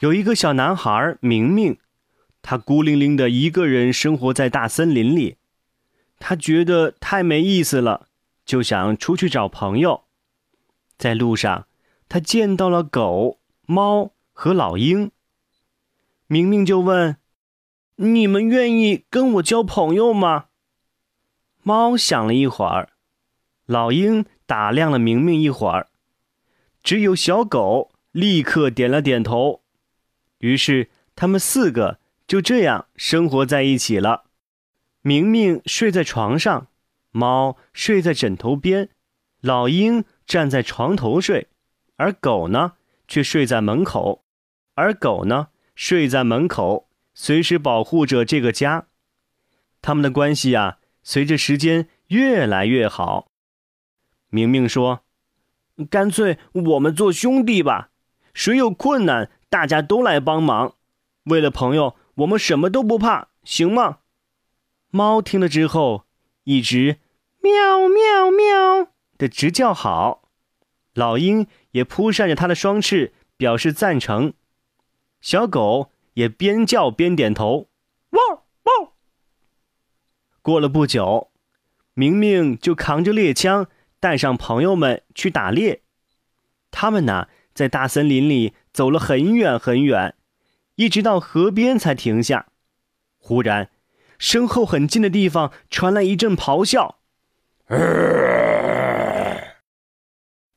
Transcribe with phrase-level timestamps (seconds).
[0.00, 1.78] 有一个小男孩，明明。
[2.40, 5.36] 他孤零零的一个人生活在大森林里，
[6.20, 8.06] 他觉得太没意思了，
[8.46, 10.04] 就想出去找朋友。
[10.96, 11.66] 在路上，
[12.08, 15.10] 他见到了狗、猫和老鹰。
[16.28, 17.16] 明明就问
[17.96, 20.46] ：“你们愿意跟我交朋友吗？”
[21.64, 22.90] 猫想了一会儿，
[23.66, 25.88] 老鹰打量了明明一会儿，
[26.84, 29.62] 只有小狗立刻点了点头。
[30.38, 31.98] 于是他们四个。
[32.28, 34.24] 就这样生活在一起了。
[35.00, 36.68] 明明睡在床上，
[37.10, 38.90] 猫睡在枕头边，
[39.40, 41.48] 老鹰站在床头睡，
[41.96, 42.74] 而狗呢
[43.08, 44.26] 却睡在门口。
[44.74, 48.88] 而狗呢睡在门口，随时保护着这个家。
[49.80, 53.30] 他们的关系啊，随着时间越来越好。
[54.28, 55.00] 明明说
[55.88, 57.88] ：“干脆我们做兄弟吧，
[58.34, 60.74] 谁有困难，大家都来帮忙。
[61.24, 63.98] 为了朋友。”我们什么都不怕，行吗？
[64.90, 66.04] 猫听了之后，
[66.42, 66.98] 一直
[67.40, 70.28] 喵喵喵的直叫好。
[70.94, 74.32] 老鹰也扑扇着它的双翅，表示赞成。
[75.20, 77.68] 小狗也边叫边点头，
[78.10, 78.92] 汪汪。
[80.42, 81.30] 过了不久，
[81.94, 83.68] 明明就扛着猎枪，
[84.00, 85.82] 带上朋友们去打猎。
[86.72, 87.28] 他们呢，
[87.58, 90.14] 在大森林里走了很远很远。
[90.76, 92.46] 一直到河边才停下，
[93.16, 93.70] 忽然，
[94.16, 97.00] 身后很近的地方传来一阵咆哮。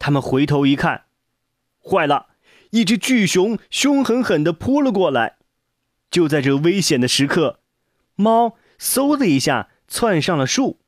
[0.00, 1.04] 他们回头一看，
[1.80, 2.30] 坏了，
[2.70, 5.36] 一只巨熊凶狠狠地扑了过来。
[6.10, 7.60] 就在这危险的时刻，
[8.16, 10.80] 猫嗖的一下窜上了树，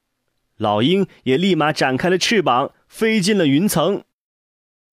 [0.57, 4.03] 老鹰也立马展开了翅膀飞进了云层，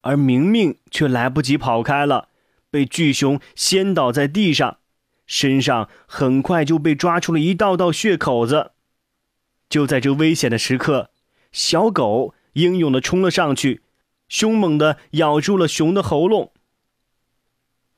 [0.07, 2.29] 而明明却来不及跑开了。
[2.69, 4.77] 被巨熊掀倒在地上，
[5.25, 8.71] 身上很快就被抓出了一道道血口子。
[9.67, 11.11] 就在这危险的时刻，
[11.51, 13.81] 小狗英勇地冲了上去，
[14.29, 16.53] 凶猛地咬住了熊的喉咙。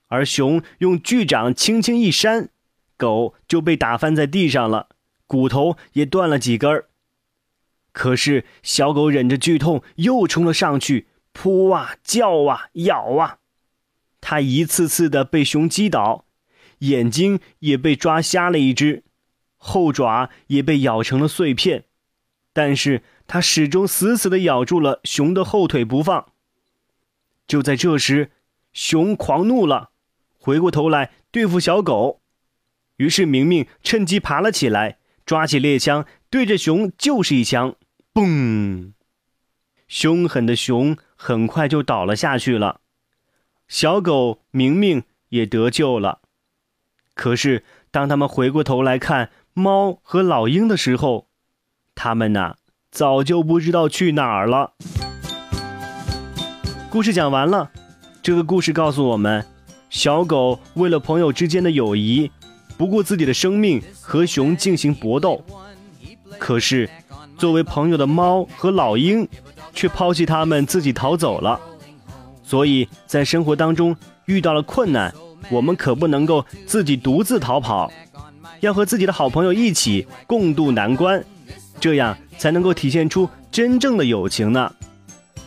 [0.08, 2.50] 而熊用巨掌轻轻一扇，
[2.98, 4.90] 狗就被打翻在地上了，
[5.28, 6.90] 骨头也断了几根儿。
[7.92, 13.38] 可是小狗忍着剧痛，又冲了上去，扑啊，叫啊，咬啊。
[14.22, 16.26] 他一次次的被熊击倒，
[16.80, 19.04] 眼睛也被抓瞎了一只，
[19.58, 21.86] 后爪也被咬成了碎片，
[22.52, 26.34] 但是他始终死死的咬住了熊的后腿不放。
[27.48, 28.32] 就在这时，
[28.74, 29.92] 熊狂怒了，
[30.38, 32.22] 回过头来对付小狗，
[32.98, 37.76] 于是明明趁机爬了起来，抓起猎枪对着熊就是一枪，
[38.14, 38.92] 嘣！
[39.88, 42.80] 凶狠的熊很快就倒了下去了。
[43.68, 46.20] 小狗明明也得救了，
[47.14, 51.28] 可是当他们回过头来看猫和老鹰的时候，
[51.94, 52.56] 他们呐
[52.90, 54.72] 早就不知道去哪儿了。
[56.90, 57.70] 故事讲完了，
[58.24, 59.46] 这个故事告诉我们，
[59.90, 62.32] 小狗为了朋友之间的友谊，
[62.78, 65.44] 不顾自己的生命和熊进行搏斗，
[66.40, 66.90] 可是
[67.38, 69.28] 作为朋友的猫和老鹰，
[69.80, 71.58] 却抛弃他们自己逃走了。
[72.44, 73.96] 所以在生活当中
[74.26, 75.14] 遇到了困难，
[75.50, 77.90] 我们可不能够自己独自逃跑，
[78.60, 81.24] 要和自己的好朋友一起共度难关，
[81.80, 84.70] 这样才能够体现出真正的友情呢。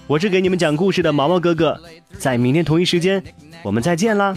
[0.06, 1.78] 我是给你们讲故事的毛毛哥哥，
[2.18, 3.22] 在明天同一时间
[3.62, 4.34] 我们再见啦。